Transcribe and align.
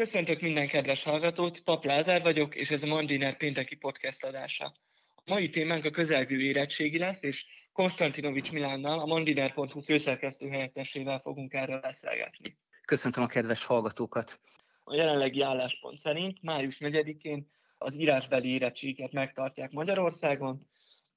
Köszöntök 0.00 0.40
minden 0.40 0.68
kedves 0.68 1.02
hallgatót, 1.02 1.60
Pap 1.60 1.84
Lázár 1.84 2.22
vagyok, 2.22 2.54
és 2.54 2.70
ez 2.70 2.82
a 2.82 2.86
Mandiner 2.86 3.36
pénteki 3.36 3.74
podcast 3.74 4.24
adása. 4.24 4.74
A 5.14 5.22
mai 5.24 5.48
témánk 5.48 5.84
a 5.84 5.90
közelgő 5.90 6.40
érettségi 6.40 6.98
lesz, 6.98 7.22
és 7.22 7.46
Konstantinovics 7.72 8.52
Milánnal, 8.52 9.00
a 9.00 9.06
mandiner.hu 9.06 9.80
főszerkesztő 9.80 10.48
helyettesével 10.48 11.18
fogunk 11.18 11.54
erről 11.54 11.80
beszélgetni. 11.80 12.58
Köszöntöm 12.84 13.22
a 13.22 13.26
kedves 13.26 13.64
hallgatókat! 13.64 14.40
A 14.84 14.94
jelenlegi 14.94 15.42
álláspont 15.42 15.98
szerint 15.98 16.42
május 16.42 16.76
4-én 16.80 17.50
az 17.78 17.98
írásbeli 17.98 18.48
érettséget 18.48 19.12
megtartják 19.12 19.70
Magyarországon, 19.70 20.69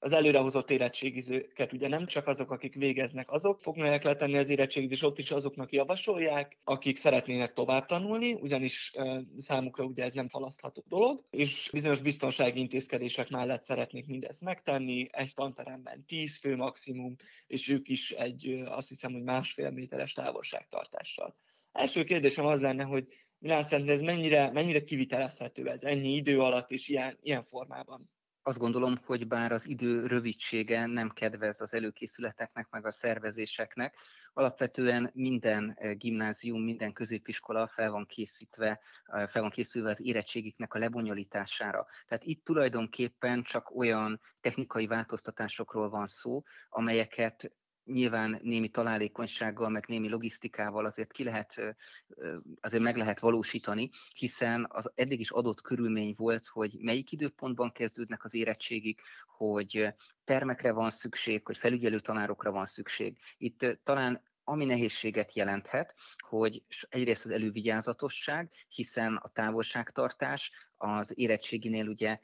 az 0.03 0.11
előrehozott 0.11 0.71
érettségizőket 0.71 1.73
ugye 1.73 1.87
nem 1.87 2.05
csak 2.05 2.27
azok, 2.27 2.51
akik 2.51 2.75
végeznek, 2.75 3.31
azok 3.31 3.59
fognak 3.61 4.03
letenni 4.03 4.37
az 4.37 4.49
érettségizést, 4.49 5.03
ott 5.03 5.17
is 5.17 5.31
azoknak 5.31 5.71
javasolják, 5.71 6.57
akik 6.63 6.97
szeretnének 6.97 7.53
tovább 7.53 7.85
tanulni, 7.85 8.33
ugyanis 8.33 8.93
számukra 9.39 9.83
ugye 9.83 10.03
ez 10.03 10.13
nem 10.13 10.29
halasztható 10.31 10.83
dolog, 10.87 11.23
és 11.29 11.69
bizonyos 11.71 12.01
biztonsági 12.01 12.59
intézkedések 12.59 13.29
mellett 13.29 13.63
szeretnék 13.63 14.05
mindezt 14.05 14.41
megtenni, 14.41 15.07
egy 15.11 15.33
tanteremben 15.33 16.05
10 16.05 16.37
fő 16.37 16.55
maximum, 16.55 17.15
és 17.47 17.69
ők 17.69 17.89
is 17.89 18.11
egy, 18.11 18.63
azt 18.65 18.89
hiszem, 18.89 19.11
hogy 19.11 19.23
másfél 19.23 19.69
méteres 19.69 20.13
távolságtartással. 20.13 21.35
Első 21.71 22.03
kérdésem 22.03 22.45
az 22.45 22.61
lenne, 22.61 22.83
hogy 22.83 23.07
Milán 23.39 23.65
ez 23.87 24.01
mennyire, 24.01 24.51
mennyire 24.51 24.83
kivitelezhető 24.83 25.69
ez 25.69 25.83
ennyi 25.83 26.15
idő 26.15 26.39
alatt 26.39 26.71
és 26.71 26.87
ilyen, 26.87 27.17
ilyen 27.21 27.43
formában? 27.43 28.09
Azt 28.45 28.57
gondolom, 28.57 28.95
hogy 29.05 29.27
bár 29.27 29.51
az 29.51 29.67
idő 29.67 30.05
rövidsége 30.05 30.85
nem 30.85 31.09
kedvez 31.09 31.61
az 31.61 31.73
előkészületeknek, 31.73 32.69
meg 32.69 32.85
a 32.85 32.91
szervezéseknek, 32.91 33.97
alapvetően 34.33 35.09
minden 35.13 35.73
eh, 35.75 35.93
gimnázium, 35.95 36.63
minden 36.63 36.93
középiskola 36.93 37.67
fel 37.67 37.91
van 37.91 38.05
készítve, 38.05 38.79
eh, 39.05 39.27
fel 39.27 39.41
van 39.41 39.51
készülve 39.51 39.89
az 39.89 40.01
érettségiknek 40.01 40.73
a 40.73 40.79
lebonyolítására. 40.79 41.87
Tehát 42.07 42.23
itt 42.23 42.43
tulajdonképpen 42.43 43.43
csak 43.43 43.75
olyan 43.75 44.19
technikai 44.41 44.87
változtatásokról 44.87 45.89
van 45.89 46.07
szó, 46.07 46.41
amelyeket 46.69 47.51
nyilván 47.85 48.39
némi 48.41 48.69
találékonysággal, 48.69 49.69
meg 49.69 49.85
némi 49.87 50.09
logisztikával 50.09 50.85
azért 50.85 51.11
ki 51.11 51.23
lehet, 51.23 51.75
azért 52.61 52.83
meg 52.83 52.97
lehet 52.97 53.19
valósítani, 53.19 53.89
hiszen 54.15 54.65
az 54.69 54.91
eddig 54.95 55.19
is 55.19 55.31
adott 55.31 55.61
körülmény 55.61 56.13
volt, 56.17 56.47
hogy 56.47 56.77
melyik 56.79 57.11
időpontban 57.11 57.71
kezdődnek 57.71 58.23
az 58.23 58.33
érettségik, 58.33 59.01
hogy 59.37 59.93
termekre 60.23 60.71
van 60.71 60.91
szükség, 60.91 61.45
hogy 61.45 61.57
felügyelő 61.57 61.99
tanárokra 61.99 62.51
van 62.51 62.65
szükség. 62.65 63.17
Itt 63.37 63.65
talán 63.83 64.21
ami 64.43 64.65
nehézséget 64.65 65.33
jelenthet, 65.33 65.95
hogy 66.17 66.63
egyrészt 66.89 67.25
az 67.25 67.31
elővigyázatosság, 67.31 68.51
hiszen 68.67 69.15
a 69.15 69.27
távolságtartás 69.27 70.51
az 70.77 71.13
érettséginél 71.17 71.87
ugye 71.87 72.19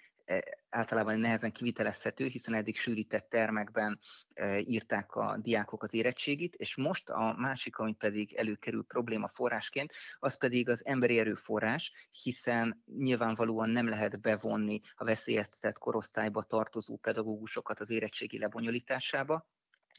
általában 0.70 1.20
nehezen 1.20 1.52
kivitelezhető, 1.52 2.26
hiszen 2.26 2.54
eddig 2.54 2.76
sűrített 2.76 3.30
termekben 3.30 4.00
e, 4.34 4.60
írták 4.60 5.16
a 5.16 5.38
diákok 5.42 5.84
az 5.84 5.94
érettségit, 5.94 6.56
és 6.56 6.76
most 6.76 7.10
a 7.10 7.36
másik, 7.38 7.78
ami 7.78 7.94
pedig 7.94 8.34
előkerül 8.34 8.86
probléma 8.86 9.28
forrásként, 9.28 9.94
az 10.20 10.38
pedig 10.38 10.70
az 10.70 10.86
emberi 10.86 11.20
erőforrás, 11.20 11.92
hiszen 12.24 12.84
nyilvánvalóan 12.98 13.70
nem 13.70 13.88
lehet 13.88 14.22
bevonni 14.22 14.80
a 14.96 15.04
veszélyeztetett 15.04 15.78
korosztályba 15.78 16.44
tartozó 16.44 16.98
pedagógusokat 16.98 17.80
az 17.80 17.90
érettségi 17.90 18.40
lebonyolításába, 18.40 19.48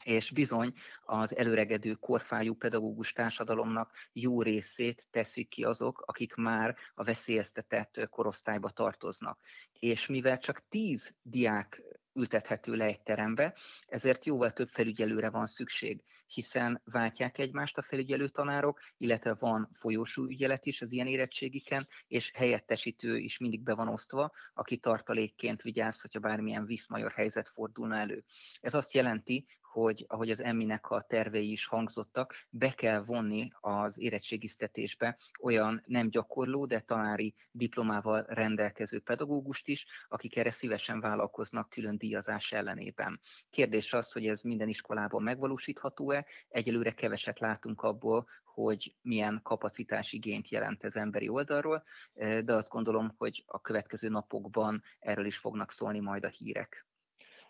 és 0.03 0.31
bizony 0.31 0.73
az 1.05 1.35
előregedő 1.35 1.93
korfájú 1.93 2.53
pedagógus 2.53 3.13
társadalomnak 3.13 3.91
jó 4.13 4.41
részét 4.41 5.07
teszik 5.11 5.49
ki 5.49 5.63
azok, 5.63 6.03
akik 6.05 6.35
már 6.35 6.77
a 6.93 7.03
veszélyeztetett 7.03 8.07
korosztályba 8.09 8.69
tartoznak. 8.69 9.39
És 9.79 10.07
mivel 10.07 10.37
csak 10.37 10.67
tíz 10.69 11.15
diák 11.21 11.83
ültethető 12.13 12.75
le 12.75 12.85
egy 12.85 13.01
terembe, 13.01 13.55
ezért 13.87 14.25
jóval 14.25 14.51
több 14.51 14.69
felügyelőre 14.69 15.29
van 15.29 15.47
szükség, 15.47 16.03
hiszen 16.27 16.81
váltják 16.83 17.37
egymást 17.37 17.77
a 17.77 17.81
felügyelő 17.81 18.27
tanárok, 18.27 18.79
illetve 18.97 19.33
van 19.33 19.69
folyósú 19.73 20.25
ügyelet 20.25 20.65
is 20.65 20.81
az 20.81 20.91
ilyen 20.91 21.07
érettségiken, 21.07 21.87
és 22.07 22.31
helyettesítő 22.33 23.17
is 23.17 23.37
mindig 23.37 23.61
be 23.61 23.73
van 23.73 23.87
osztva, 23.87 24.31
aki 24.53 24.77
tartalékként 24.77 25.61
vigyáz, 25.61 26.01
hogyha 26.01 26.19
bármilyen 26.19 26.65
viszmajor 26.65 27.11
helyzet 27.11 27.49
fordulna 27.49 27.95
elő. 27.95 28.23
Ez 28.61 28.73
azt 28.73 28.93
jelenti, 28.93 29.45
hogy 29.71 30.05
ahogy 30.07 30.29
az 30.29 30.41
Emminek 30.43 30.89
a 30.89 31.01
tervei 31.01 31.51
is 31.51 31.65
hangzottak, 31.65 32.35
be 32.49 32.71
kell 32.71 33.03
vonni 33.03 33.51
az 33.59 33.99
érettségiztetésbe 33.99 35.17
olyan 35.41 35.83
nem 35.85 36.09
gyakorló, 36.09 36.65
de 36.65 36.79
tanári 36.79 37.35
diplomával 37.51 38.25
rendelkező 38.27 38.99
pedagógust 38.99 39.67
is, 39.67 39.85
akik 40.07 40.37
erre 40.37 40.51
szívesen 40.51 40.99
vállalkoznak 40.99 41.69
külön 41.69 41.97
díjazás 41.97 42.51
ellenében. 42.51 43.19
Kérdés 43.49 43.93
az, 43.93 44.11
hogy 44.11 44.27
ez 44.27 44.41
minden 44.41 44.67
iskolában 44.67 45.23
megvalósítható-e, 45.23 46.25
egyelőre 46.49 46.91
keveset 46.91 47.39
látunk 47.39 47.81
abból, 47.81 48.27
hogy 48.43 48.95
milyen 49.01 49.39
kapacitás 49.43 50.13
igényt 50.13 50.49
jelent 50.49 50.83
ez 50.83 50.95
emberi 50.95 51.27
oldalról, 51.27 51.83
de 52.13 52.53
azt 52.53 52.69
gondolom, 52.69 53.13
hogy 53.17 53.43
a 53.45 53.61
következő 53.61 54.09
napokban 54.09 54.83
erről 54.99 55.25
is 55.25 55.37
fognak 55.37 55.71
szólni 55.71 55.99
majd 55.99 56.23
a 56.23 56.27
hírek. 56.29 56.85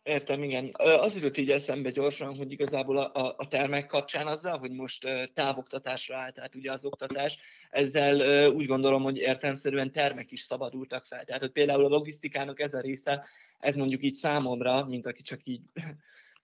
Értem, 0.04 0.44
igen. 0.44 0.70
Az 0.74 1.16
jutott 1.16 1.38
így 1.38 1.52
eszembe 1.52 1.90
gyorsan, 1.90 2.36
hogy 2.36 2.52
igazából 2.52 2.98
a, 2.98 3.36
a 3.38 3.48
termek 3.48 3.86
kapcsán 3.86 4.28
azzal, 4.28 4.58
hogy 4.58 4.72
most 4.72 5.32
távoktatásra 5.34 6.18
állt 6.18 6.34
tehát 6.34 6.56
ugye 6.56 6.72
az 6.72 6.86
oktatás, 6.86 7.38
ezzel 7.70 8.48
úgy 8.52 8.66
gondolom, 8.66 9.04
hogy 9.04 9.18
értelmszerűen 9.18 9.92
termek 9.92 10.32
is 10.32 10.42
szabadultak 10.42 11.06
fel. 11.06 11.24
Tehát 11.24 11.42
hogy 11.42 11.52
például 11.52 11.86
a 11.86 11.88
logisztikának 11.88 12.60
ez 12.60 12.74
a 12.74 12.82
része, 12.82 13.28
ez 13.60 13.76
mondjuk 13.76 14.04
így 14.04 14.14
számomra, 14.14 14.86
mint 14.86 15.06
aki 15.06 15.22
csak 15.22 15.40
így 15.44 15.62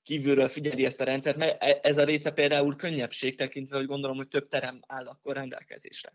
kívülről 0.04 0.48
figyeli 0.48 0.86
ezt 0.86 1.02
a 1.02 1.04
rendszert, 1.04 1.38
mert 1.38 1.64
e, 1.64 1.80
ez 1.82 1.98
a 1.98 2.04
része 2.04 2.32
például 2.32 2.76
könnyebbség 2.76 3.36
tekintve, 3.36 3.78
hogy 3.78 3.88
gondolom, 3.88 4.18
hogy 4.18 4.28
több 4.28 4.48
terem 4.48 4.80
áll 4.88 5.08
akkor 5.08 5.36
rendelkezésre. 5.36 6.14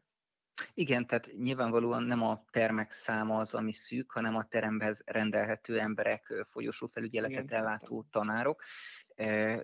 Igen, 0.74 1.06
tehát 1.06 1.30
nyilvánvalóan 1.38 2.02
nem 2.02 2.22
a 2.22 2.44
termek 2.50 2.90
száma 2.92 3.36
az, 3.36 3.54
ami 3.54 3.72
szűk, 3.72 4.10
hanem 4.10 4.36
a 4.36 4.44
teremhez 4.44 5.02
rendelhető 5.06 5.78
emberek, 5.78 6.44
folyosófelügyeletet 6.48 7.44
Igen, 7.44 7.58
ellátó 7.58 8.06
tanárok 8.10 8.62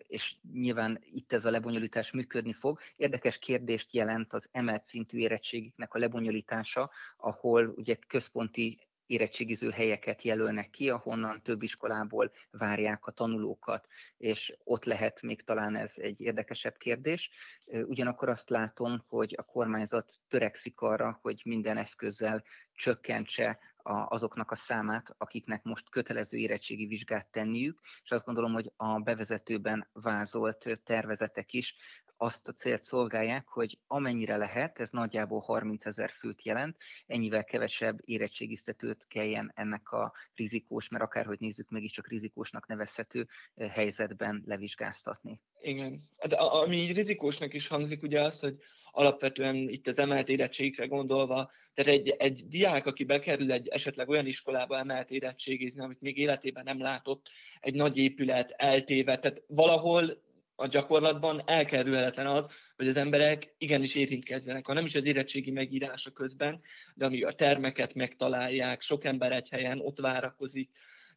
és 0.07 0.37
nyilván 0.53 0.99
itt 1.13 1.33
ez 1.33 1.45
a 1.45 1.51
lebonyolítás 1.51 2.11
működni 2.11 2.53
fog. 2.53 2.79
Érdekes 2.97 3.39
kérdést 3.39 3.95
jelent 3.95 4.33
az 4.33 4.49
emelt 4.53 4.83
szintű 4.83 5.19
érettségiknek 5.19 5.95
a 5.95 5.99
lebonyolítása, 5.99 6.91
ahol 7.17 7.67
ugye 7.67 7.97
központi 8.07 8.88
érettségiző 9.09 9.71
helyeket 9.71 10.23
jelölnek 10.23 10.71
ki, 10.71 10.91
ahonnan 10.91 11.43
több 11.43 11.63
iskolából 11.63 12.31
várják 12.51 13.07
a 13.07 13.11
tanulókat, 13.11 13.87
és 14.17 14.57
ott 14.65 14.85
lehet 14.85 15.23
még 15.23 15.43
talán 15.43 15.77
ez 15.77 15.93
egy 15.97 16.21
érdekesebb 16.21 16.77
kérdés. 16.77 17.31
Ugyanakkor 17.67 18.29
azt 18.29 18.51
látom, 18.51 19.05
hogy 19.09 19.35
a 19.39 19.43
kormányzat 19.43 20.13
törekszik 20.29 20.81
arra, 20.81 21.19
hogy 21.23 21.41
minden 21.45 21.77
eszközzel 21.77 22.45
csökkentse 22.73 23.59
azoknak 23.89 24.51
a 24.51 24.57
számát, 24.57 25.15
akiknek 25.19 25.63
most 25.63 25.91
kötelező 25.91 26.39
érettségi 26.39 26.87
vizsgát 26.87 27.31
tenniük, 27.31 27.81
és 28.03 28.11
azt 28.11 28.25
gondolom, 28.25 28.53
hogy 28.53 28.73
a 28.77 28.99
bevezetőben 28.99 29.89
vázolt 29.93 30.81
tervezetek 30.85 31.53
is 31.53 31.77
azt 32.21 32.49
a 32.49 32.53
célt 32.53 32.83
szolgálják, 32.83 33.49
hogy 33.49 33.79
amennyire 33.87 34.37
lehet, 34.37 34.81
ez 34.81 34.91
nagyjából 34.91 35.41
30 35.41 35.87
ezer 35.87 36.11
főt 36.11 36.43
jelent, 36.43 36.77
ennyivel 37.07 37.45
kevesebb 37.45 37.99
érettségiztetőt 38.05 39.07
kelljen 39.07 39.53
ennek 39.55 39.91
a 39.91 40.13
rizikós, 40.35 40.89
mert 40.89 41.05
akárhogy 41.05 41.41
nézzük, 41.41 41.71
mégiscsak 41.71 42.09
rizikósnak 42.09 42.67
nevezhető 42.67 43.29
helyzetben 43.57 44.43
levizsgáztatni. 44.47 45.41
Igen. 45.61 46.09
Hát, 46.19 46.33
ami 46.33 46.77
így 46.77 46.95
rizikósnak 46.95 47.55
is 47.55 47.69
hangzik, 47.69 48.03
ugye 48.03 48.21
az, 48.21 48.41
hogy 48.41 48.57
alapvetően 48.91 49.57
itt 49.57 49.87
az 49.87 49.99
emelt 49.99 50.29
érettségre 50.29 50.87
gondolva, 50.87 51.51
tehát 51.75 51.91
egy, 51.91 52.09
egy 52.09 52.45
diák, 52.49 52.87
aki 52.87 53.05
bekerül 53.05 53.53
egy 53.53 53.69
esetleg 53.69 54.09
olyan 54.09 54.27
iskolába 54.27 54.79
emelt 54.79 55.11
érettségizni, 55.11 55.83
amit 55.83 56.01
még 56.01 56.19
életében 56.19 56.65
nem 56.65 56.81
látott, 56.81 57.29
egy 57.61 57.75
nagy 57.75 57.97
épület, 57.97 58.51
eltéve, 58.51 59.19
tehát 59.19 59.43
valahol 59.47 60.27
a 60.61 60.67
gyakorlatban 60.67 61.43
elkerülhetetlen 61.47 62.27
az, 62.27 62.49
hogy 62.77 62.89
az 62.89 62.97
emberek 62.97 63.55
igenis 63.59 63.95
érintkezzenek, 63.95 64.67
ha 64.67 64.73
nem 64.73 64.85
is 64.85 64.95
az 64.95 65.05
érettségi 65.05 65.51
megírása 65.51 66.11
közben, 66.11 66.61
de 66.95 67.05
amíg 67.05 67.27
a 67.27 67.33
termeket 67.33 67.95
megtalálják, 67.95 68.81
sok 68.81 69.05
ember 69.05 69.33
egy 69.33 69.49
helyen 69.49 69.81
ott 69.81 70.01
várakozik, 70.01 70.71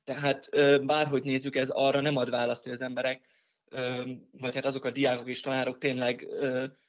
tehát 0.04 0.50
bárhogy 0.86 1.24
nézzük, 1.24 1.56
ez 1.56 1.70
arra 1.70 2.02
nem 2.02 2.18
ad 2.18 2.30
választ, 2.30 2.64
hogy 2.64 2.74
az 2.74 2.82
emberek, 2.82 3.28
vagy 4.32 4.56
hát 4.56 4.66
azok 4.66 4.86
a 4.86 4.92
diákok 4.92 5.28
és 5.28 5.40
tanárok 5.40 5.78
tényleg 5.78 6.28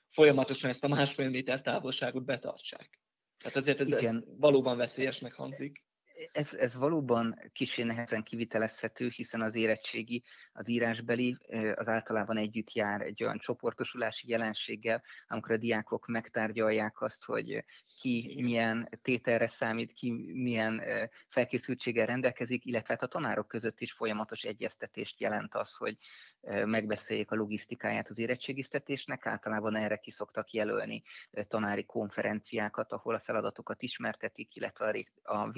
folyamatosan 0.08 0.70
ezt 0.70 0.84
a 0.84 0.88
másfél 0.88 1.28
méter 1.28 1.60
távolságot 1.60 2.24
betartsák. 2.24 3.00
Tehát 3.38 3.56
azért 3.56 3.80
ez, 3.80 3.90
ez 3.90 4.16
valóban 4.38 4.76
veszélyesnek 4.76 5.32
hangzik. 5.32 5.84
Ez, 6.32 6.54
ez 6.54 6.76
valóban 6.76 7.50
kicsi 7.52 7.82
nehezen 7.82 8.22
kivitelezhető, 8.22 9.08
hiszen 9.08 9.40
az 9.40 9.54
érettségi, 9.54 10.22
az 10.52 10.68
írásbeli 10.68 11.38
az 11.74 11.88
általában 11.88 12.36
együtt 12.36 12.72
jár 12.72 13.00
egy 13.00 13.24
olyan 13.24 13.38
csoportosulási 13.38 14.30
jelenséggel, 14.30 15.02
amikor 15.26 15.50
a 15.50 15.56
diákok 15.56 16.06
megtárgyalják 16.06 17.00
azt, 17.00 17.24
hogy 17.24 17.64
ki 18.00 18.40
milyen 18.42 18.88
tételre 19.02 19.46
számít, 19.46 19.92
ki 19.92 20.10
milyen 20.32 20.82
felkészültséggel 21.28 22.06
rendelkezik, 22.06 22.64
illetve 22.64 22.92
hát 22.92 23.02
a 23.02 23.06
tanárok 23.06 23.48
között 23.48 23.80
is 23.80 23.92
folyamatos 23.92 24.42
egyeztetést 24.42 25.20
jelent 25.20 25.54
az, 25.54 25.76
hogy 25.76 25.96
megbeszéljék 26.64 27.30
a 27.30 27.36
logisztikáját 27.36 28.08
az 28.08 28.18
érettségiztetésnek. 28.18 29.26
Általában 29.26 29.76
erre 29.76 29.96
ki 29.96 30.10
szoktak 30.10 30.50
jelölni 30.50 31.02
tanári 31.48 31.84
konferenciákat, 31.84 32.92
ahol 32.92 33.14
a 33.14 33.20
feladatokat 33.20 33.82
ismertetik, 33.82 34.56
illetve 34.56 35.04
a 35.22 35.50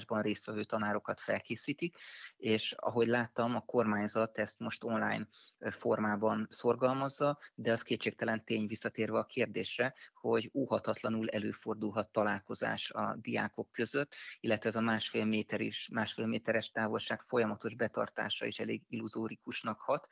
vizsgáztatásban 0.00 0.22
résztvevő 0.22 0.64
tanárokat 0.64 1.20
felkészítik, 1.20 1.96
és 2.36 2.72
ahogy 2.72 3.06
láttam, 3.06 3.54
a 3.54 3.60
kormányzat 3.60 4.38
ezt 4.38 4.58
most 4.58 4.84
online 4.84 5.28
formában 5.70 6.46
szorgalmazza, 6.50 7.38
de 7.54 7.72
az 7.72 7.82
kétségtelen 7.82 8.44
tény 8.44 8.66
visszatérve 8.66 9.18
a 9.18 9.24
kérdésre, 9.24 9.94
hogy 10.14 10.50
óhatatlanul 10.54 11.28
előfordulhat 11.28 12.12
találkozás 12.12 12.90
a 12.90 13.16
diákok 13.20 13.72
között, 13.72 14.14
illetve 14.40 14.68
ez 14.68 14.76
a 14.76 14.80
másfél, 14.80 15.24
méter 15.24 15.60
is, 15.60 15.88
másfél 15.92 16.26
méteres 16.26 16.70
távolság 16.70 17.22
folyamatos 17.26 17.74
betartása 17.74 18.46
is 18.46 18.58
elég 18.58 18.82
illuzórikusnak 18.88 19.80
hat. 19.80 20.06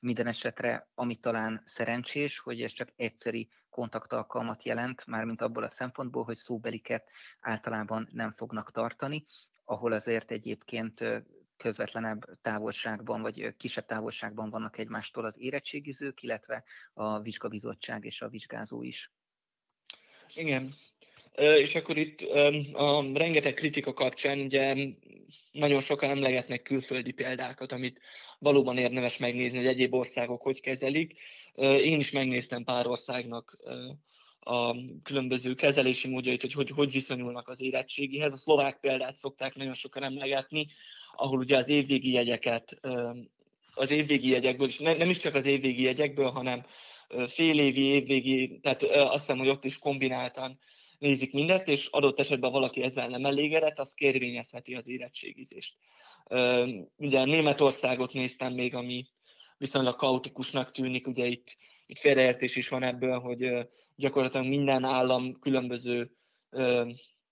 Minden 0.00 0.26
esetre, 0.26 0.90
ami 0.94 1.16
talán 1.16 1.62
szerencsés, 1.64 2.38
hogy 2.38 2.62
ez 2.62 2.72
csak 2.72 2.92
egyszeri 2.96 3.48
kontaktalkalmat 3.70 4.62
jelent, 4.62 5.06
mármint 5.06 5.40
abból 5.40 5.62
a 5.62 5.70
szempontból, 5.70 6.24
hogy 6.24 6.36
szóbeliket 6.36 7.10
általában 7.40 8.08
nem 8.12 8.32
fognak 8.32 8.70
tartani, 8.70 9.26
ahol 9.64 9.92
azért 9.92 10.30
egyébként 10.30 11.04
közvetlenebb 11.56 12.40
távolságban, 12.40 13.22
vagy 13.22 13.56
kisebb 13.56 13.86
távolságban 13.86 14.50
vannak 14.50 14.78
egymástól 14.78 15.24
az 15.24 15.38
érettségizők, 15.38 16.22
illetve 16.22 16.64
a 16.92 17.20
vizsgabizottság 17.20 18.04
és 18.04 18.22
a 18.22 18.28
vizsgázó 18.28 18.82
is. 18.82 19.12
Igen. 20.34 20.70
És 21.36 21.74
akkor 21.74 21.96
itt 21.96 22.20
a 22.72 23.04
rengeteg 23.14 23.54
kritika 23.54 23.92
kapcsán 23.92 24.38
ugye 24.38 24.74
nagyon 25.52 25.80
sokan 25.80 26.10
emlegetnek 26.10 26.62
külföldi 26.62 27.12
példákat, 27.12 27.72
amit 27.72 28.00
valóban 28.38 28.76
érdemes 28.76 29.16
megnézni, 29.16 29.58
hogy 29.58 29.66
egyéb 29.66 29.94
országok 29.94 30.42
hogy 30.42 30.60
kezelik. 30.60 31.18
Én 31.82 32.00
is 32.00 32.10
megnéztem 32.10 32.64
pár 32.64 32.86
országnak 32.86 33.58
a 34.40 34.74
különböző 35.02 35.54
kezelési 35.54 36.08
módjait, 36.08 36.40
hogy, 36.40 36.52
hogy 36.52 36.70
hogy 36.70 36.92
viszonyulnak 36.92 37.48
az 37.48 37.62
érettségihez. 37.62 38.32
A 38.32 38.36
szlovák 38.36 38.80
példát 38.80 39.18
szokták 39.18 39.54
nagyon 39.54 39.74
sokan 39.74 40.02
emlegetni, 40.02 40.66
ahol 41.16 41.38
ugye 41.38 41.56
az 41.56 41.68
évvégi 41.68 42.12
jegyeket, 42.12 42.80
az 43.74 43.90
évvégi 43.90 44.28
jegyekből 44.28 44.66
is, 44.66 44.78
nem 44.78 45.10
is 45.10 45.18
csak 45.18 45.34
az 45.34 45.46
évvégi 45.46 45.82
jegyekből, 45.82 46.30
hanem 46.30 46.64
fél 47.26 47.58
évi, 47.58 47.80
évvégi, 47.80 48.58
tehát 48.62 48.82
azt 48.82 49.12
hiszem, 49.12 49.38
hogy 49.38 49.48
ott 49.48 49.64
is 49.64 49.78
kombináltan 49.78 50.58
nézik 50.98 51.32
mindezt, 51.32 51.68
és 51.68 51.86
adott 51.86 52.20
esetben 52.20 52.50
valaki 52.50 52.82
ezzel 52.82 53.08
nem 53.08 53.24
elégedett, 53.24 53.78
az 53.78 53.94
kérvényezheti 53.94 54.74
az 54.74 54.88
érettségizést. 54.88 55.76
Ugye 56.96 57.24
Németországot 57.24 58.12
néztem 58.12 58.54
még, 58.54 58.74
ami 58.74 59.04
viszonylag 59.58 59.96
kaotikusnak 59.96 60.70
tűnik, 60.70 61.06
ugye 61.06 61.26
itt, 61.26 61.56
itt 61.86 61.98
félreértés 61.98 62.56
is 62.56 62.68
van 62.68 62.82
ebből, 62.82 63.18
hogy 63.18 63.68
gyakorlatilag 63.94 64.46
minden 64.46 64.84
állam 64.84 65.38
különböző, 65.40 66.10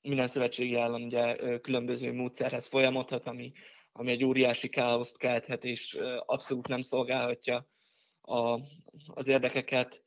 minden 0.02 0.28
szövetségi 0.28 0.74
állam 0.74 1.02
ugye 1.02 1.58
különböző 1.58 2.12
módszerhez 2.12 2.66
folyamodhat, 2.66 3.26
ami, 3.26 3.52
ami 3.92 4.10
egy 4.10 4.24
óriási 4.24 4.68
káoszt 4.68 5.18
kelthet, 5.18 5.64
és 5.64 5.98
abszolút 6.26 6.68
nem 6.68 6.80
szolgálhatja 6.80 7.68
a, 8.20 8.60
az 9.06 9.28
érdekeket. 9.28 10.03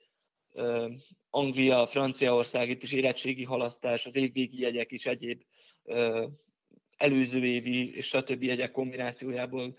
Anglia, 1.30 1.88
Franciaország, 1.88 2.69
itt 2.69 2.83
is 2.83 2.92
érettségi 2.92 3.44
halasztás, 3.44 4.06
az 4.06 4.15
évvégi 4.15 4.62
jegyek 4.62 4.92
is 4.92 5.06
egyéb 5.06 5.42
előző 6.98 7.45
évi 7.45 7.95
és 7.95 8.07
stb. 8.07 8.44
jegyek 8.44 8.71
kombinációjából 8.71 9.77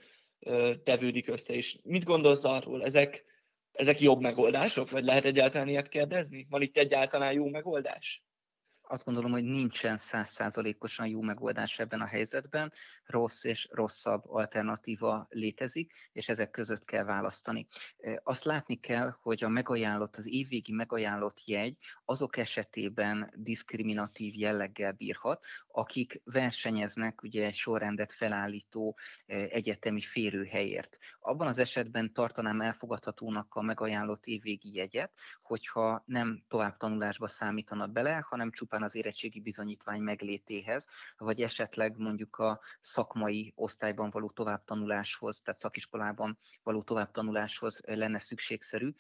tevődik 0.85 1.29
össze. 1.29 1.55
És 1.55 1.79
mit 1.83 2.05
gondolsz 2.05 2.45
arról? 2.45 2.85
Ezek, 2.85 3.25
ezek 3.73 4.01
jobb 4.01 4.21
megoldások, 4.21 4.91
vagy 4.91 5.05
lehet 5.05 5.25
egyáltalán 5.25 5.69
ilyet 5.69 5.89
kérdezni? 5.89 6.47
Van 6.51 6.63
itt 6.63 6.77
egyáltalán 6.77 7.33
jó 7.33 7.49
megoldás? 7.49 8.23
Azt 8.89 9.05
gondolom, 9.05 9.31
hogy 9.31 9.45
nincsen 9.45 9.99
százszázalékosan 9.99 11.07
jó 11.07 11.21
megoldás 11.21 11.79
ebben 11.79 12.01
a 12.01 12.07
helyzetben, 12.07 12.73
rossz 13.05 13.45
és 13.45 13.69
rosszabb 13.71 14.23
alternatíva 14.27 15.27
létezik, 15.31 15.93
és 16.13 16.29
ezek 16.29 16.51
között 16.51 16.85
kell 16.85 17.05
választani. 17.05 17.67
Azt 18.23 18.45
látni 18.45 18.81
kell, 18.81 19.17
hogy 19.23 19.45
a 19.45 19.49
megajánlott, 19.49 20.17
az 20.17 20.27
évvégi 20.27 20.73
megajánlott 20.73 21.45
jegy 21.45 21.77
azok 22.05 22.37
esetében 22.37 23.33
diszkriminatív 23.37 24.35
jelleggel 24.35 24.93
bírhat, 24.93 25.45
akik 25.69 26.21
versenyeznek 26.25 27.23
ugye 27.23 27.47
egy 27.47 27.55
sorrendet 27.55 28.13
felállító 28.13 28.99
egyetemi 29.27 30.01
férőhelyért. 30.01 30.99
Abban 31.21 31.47
az 31.47 31.59
esetben 31.59 32.13
tartanám 32.13 32.61
elfogadhatónak 32.61 33.55
a 33.55 33.63
megajánlott 33.63 34.27
évvégi 34.27 34.75
jegyet, 34.75 35.13
hogyha 35.43 36.03
nem 36.07 36.45
tovább 36.49 36.77
tanulásba 36.77 37.29
számítana 37.29 37.87
bele, 37.87 38.25
hanem 38.29 38.51
csupán 38.51 38.78
az 38.83 38.95
érettségi 38.95 39.41
bizonyítvány 39.41 40.01
meglétéhez, 40.01 40.87
vagy 41.17 41.43
esetleg 41.43 41.97
mondjuk 41.97 42.37
a 42.37 42.61
szakmai 42.81 43.53
osztályban 43.57 44.11
való 44.11 44.31
továbbtanuláshoz, 44.31 45.41
tehát 45.41 45.61
szakiskolában 45.61 46.39
való 46.63 46.83
továbbtanuláshoz 46.83 47.81
lenne 47.85 48.19
szükségszerű. 48.19 48.91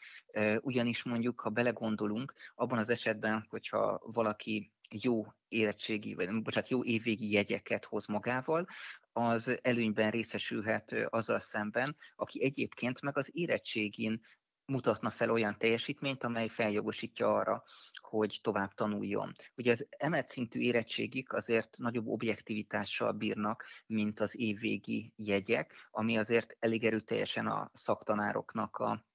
Ugyanis 0.61 1.05
mondjuk, 1.05 1.41
ha 1.41 1.51
belegondolunk, 1.51 2.35
abban 2.55 2.79
az 2.79 2.91
esetben, 2.91 3.47
hogyha 3.49 4.01
valaki 4.05 4.73
jó 4.91 5.27
érettségi, 5.49 6.15
vagy 6.15 6.43
bocsánat, 6.43 6.69
jó 6.69 6.85
évvégi 6.85 7.33
jegyeket 7.33 7.85
hoz 7.85 8.07
magával, 8.07 8.67
az 9.13 9.59
előnyben 9.63 10.11
részesülhet 10.11 10.93
azzal 11.09 11.41
szemben, 11.41 11.97
aki 12.17 12.43
egyébként 12.43 13.01
meg 13.01 13.17
az 13.17 13.31
érettségin 13.33 14.21
mutatna 14.69 15.11
fel 15.11 15.31
olyan 15.31 15.59
teljesítményt, 15.59 16.25
amely 16.25 16.49
feljogosítja 16.49 17.35
arra, 17.35 17.63
hogy 18.01 18.39
tovább 18.43 18.75
tanuljon. 18.75 19.35
Ugye 19.57 19.71
az 19.71 19.87
emelt 19.91 20.27
szintű 20.27 20.61
érettségik 20.61 21.33
azért 21.33 21.79
nagyobb 21.79 22.07
objektivitással 22.07 23.13
bírnak, 23.13 23.65
mint 23.87 24.21
az 24.21 24.39
évvégi 24.39 25.13
jegyek, 25.17 25.89
ami 25.91 26.17
azért 26.17 26.57
elég 26.59 26.85
erőteljesen 26.85 27.47
a 27.47 27.71
szaktanároknak 27.73 28.77
a 28.77 29.07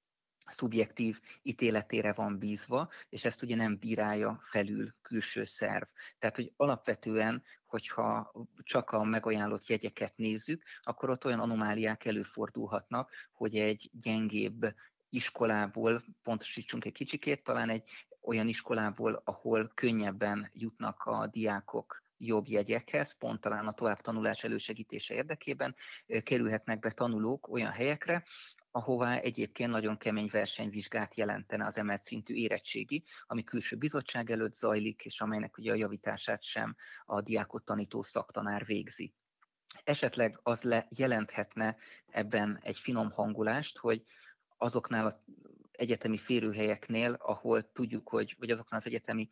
szubjektív 0.48 1.20
ítéletére 1.42 2.14
van 2.14 2.40
bízva, 2.40 2.90
és 3.10 3.26
ezt 3.26 3.44
ugye 3.44 3.56
nem 3.56 3.78
bírálja 3.80 4.40
felül 4.42 4.96
külső 5.02 5.44
szerv. 5.44 5.84
Tehát, 6.20 6.36
hogy 6.36 6.54
alapvetően, 6.56 7.44
hogyha 7.66 8.34
csak 8.64 8.90
a 8.90 9.04
megajánlott 9.04 9.68
jegyeket 9.68 10.18
nézzük, 10.18 10.64
akkor 10.82 11.10
ott 11.10 11.26
olyan 11.26 11.40
anomáliák 11.40 12.06
előfordulhatnak, 12.06 13.12
hogy 13.32 13.56
egy 13.56 13.90
gyengébb 13.92 14.74
iskolából, 15.14 16.04
pontosítsunk 16.24 16.86
egy 16.86 16.92
kicsikét, 16.92 17.44
talán 17.44 17.70
egy 17.70 17.84
olyan 18.22 18.48
iskolából, 18.48 19.22
ahol 19.26 19.72
könnyebben 19.76 20.50
jutnak 20.54 21.04
a 21.04 21.28
diákok 21.28 22.04
jobb 22.18 22.48
jegyekhez, 22.48 23.18
pont 23.18 23.42
talán 23.42 23.68
a 23.68 23.74
továbbtanulás 23.74 24.44
elősegítése 24.44 25.14
érdekében 25.14 25.76
kerülhetnek 26.24 26.80
be 26.80 26.92
tanulók 26.92 27.48
olyan 27.48 27.72
helyekre, 27.72 28.24
ahová 28.72 29.18
egyébként 29.18 29.72
nagyon 29.72 29.98
kemény 29.98 30.30
versenyvizsgát 30.32 31.16
jelentene 31.16 31.66
az 31.66 31.78
emelt 31.78 32.02
szintű 32.02 32.34
érettségi, 32.34 33.04
ami 33.26 33.44
külső 33.44 33.76
bizottság 33.76 34.30
előtt 34.30 34.54
zajlik, 34.54 35.06
és 35.06 35.22
amelynek 35.22 35.58
ugye 35.58 35.72
a 35.72 35.76
javítását 35.76 36.44
sem 36.44 36.76
a 37.06 37.22
diákot 37.22 37.64
tanító 37.64 38.02
szaktanár 38.02 38.66
végzi. 38.66 39.14
Esetleg 39.84 40.40
az 40.44 40.62
le 40.62 40.88
jelenthetne 40.98 41.76
ebben 42.12 42.60
egy 42.62 42.78
finom 42.78 43.12
hangulást, 43.12 43.78
hogy 43.78 44.04
azoknál 44.64 45.06
az 45.06 45.18
egyetemi 45.72 46.18
férőhelyeknél, 46.18 47.14
ahol 47.20 47.72
tudjuk, 47.72 48.10
hogy, 48.10 48.36
vagy 48.40 48.50
azoknál 48.50 48.80
az 48.80 48.86
egyetemi 48.86 49.30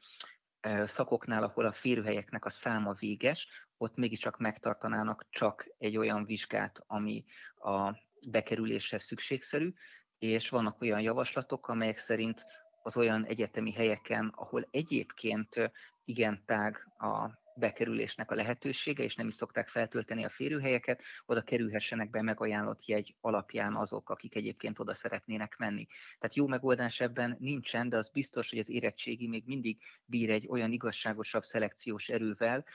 szakoknál, 0.85 1.43
ahol 1.43 1.65
a 1.65 1.71
férőhelyeknek 1.71 2.45
a 2.45 2.49
száma 2.49 2.93
véges, 2.93 3.47
ott 3.77 3.95
mégiscsak 3.95 4.37
megtartanának 4.37 5.25
csak 5.29 5.67
egy 5.77 5.97
olyan 5.97 6.25
vizsgát, 6.25 6.83
ami 6.87 7.23
a 7.55 7.95
bekerüléshez 8.29 9.03
szükségszerű, 9.03 9.73
és 10.17 10.49
vannak 10.49 10.81
olyan 10.81 11.01
javaslatok, 11.01 11.67
amelyek 11.67 11.97
szerint 11.97 12.43
az 12.83 12.97
olyan 12.97 13.25
egyetemi 13.25 13.71
helyeken, 13.71 14.33
ahol 14.35 14.67
egyébként 14.71 15.71
igen 16.05 16.43
tág 16.45 16.87
a 16.97 17.40
bekerülésnek 17.61 18.31
a 18.31 18.35
lehetősége, 18.35 19.03
és 19.03 19.15
nem 19.15 19.27
is 19.27 19.33
szokták 19.33 19.67
feltölteni 19.67 20.23
a 20.23 20.29
férőhelyeket, 20.29 21.03
oda 21.25 21.41
kerülhessenek 21.41 22.09
be 22.09 22.21
megajánlott 22.21 22.85
jegy 22.85 23.15
alapján 23.21 23.75
azok, 23.75 24.09
akik 24.09 24.35
egyébként 24.35 24.79
oda 24.79 24.93
szeretnének 24.93 25.57
menni. 25.57 25.85
Tehát 26.17 26.35
jó 26.35 26.47
megoldás 26.47 26.99
ebben 26.99 27.35
nincsen, 27.39 27.89
de 27.89 27.97
az 27.97 28.09
biztos, 28.09 28.49
hogy 28.49 28.59
az 28.59 28.69
érettségi 28.69 29.27
még 29.27 29.43
mindig 29.45 29.81
bír 30.05 30.29
egy 30.29 30.47
olyan 30.47 30.71
igazságosabb 30.71 31.43
szelekciós 31.43 32.09
erővel, 32.09 32.65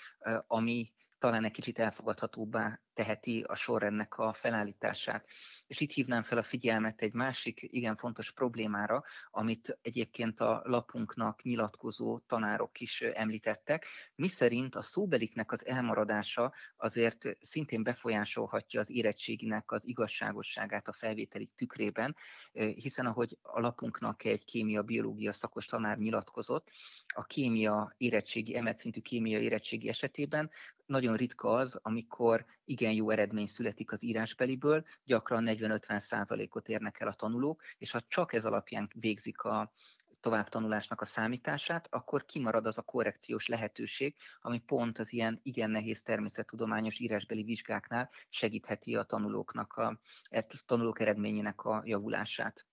ami 0.47 0.93
talán 1.19 1.45
egy 1.45 1.53
kicsit 1.53 1.79
elfogadhatóbbá 1.79 2.81
teheti 2.97 3.45
a 3.47 3.55
sorrendnek 3.55 4.19
a 4.19 4.33
felállítását. 4.33 5.27
És 5.67 5.81
itt 5.81 5.91
hívnám 5.91 6.23
fel 6.23 6.39
a 6.39 6.43
figyelmet 6.43 7.01
egy 7.03 7.13
másik 7.13 7.67
igen 7.71 7.97
fontos 7.97 8.33
problémára, 8.33 9.05
amit 9.31 9.79
egyébként 9.83 10.41
a 10.41 10.63
lapunknak 10.65 11.43
nyilatkozó 11.43 12.19
tanárok 12.19 12.81
is 12.81 13.01
említettek, 13.01 13.87
miszerint 14.15 14.75
a 14.75 14.83
szóbeliknek 14.83 15.53
az 15.53 15.67
elmaradása 15.67 16.53
azért 16.77 17.37
szintén 17.41 17.83
befolyásolhatja 17.83 18.81
az 18.81 18.91
érettséginek 18.91 19.71
az 19.71 19.87
igazságosságát 19.87 20.89
a 20.89 20.93
felvételi 20.93 21.51
tükrében, 21.57 22.17
hiszen 22.53 23.07
ahogy 23.07 23.39
a 23.43 23.61
lapunknak 23.61 24.25
egy 24.25 24.45
kémia-biológia 24.45 25.33
szakos 25.33 25.67
tanár 25.67 25.99
nyilatkozott, 25.99 26.69
a 27.15 27.25
kémia 27.25 27.95
érettségi, 27.97 28.57
emelt 28.57 28.79
szintű 28.79 29.01
kémia 29.01 29.39
érettségi 29.39 29.89
esetében 29.89 30.51
nagyon 30.87 31.17
ritka 31.17 31.49
az, 31.49 31.79
amikor 31.83 32.47
igen 32.65 32.86
jó 32.93 33.11
eredmény 33.11 33.47
születik 33.47 33.93
az 33.93 34.05
írásbeliből, 34.05 34.85
gyakran 35.05 35.45
40-50 35.47 35.99
százalékot 35.99 36.69
érnek 36.69 37.01
el 37.01 37.09
a 37.09 37.13
tanulók, 37.13 37.63
és 37.79 37.91
ha 37.91 38.01
csak 38.09 38.33
ez 38.33 38.45
alapján 38.45 38.91
végzik 38.95 39.43
a 39.43 39.73
továbbtanulásnak 40.21 41.01
a 41.01 41.05
számítását, 41.05 41.89
akkor 41.91 42.25
kimarad 42.25 42.67
az 42.67 42.79
a 42.79 42.83
korrekciós 42.83 43.47
lehetőség, 43.47 44.15
ami 44.41 44.59
pont 44.59 44.99
az 44.99 45.13
ilyen 45.13 45.41
igen 45.43 45.71
nehéz 45.71 46.03
természettudományos 46.03 46.99
írásbeli 46.99 47.43
vizsgáknál 47.43 48.11
segítheti 48.29 48.97
a 48.97 49.03
tanulóknak, 49.03 49.73
a, 49.73 50.01
a 50.31 50.63
tanulók 50.67 51.01
eredményének 51.01 51.65
a 51.65 51.83
javulását. 51.85 52.67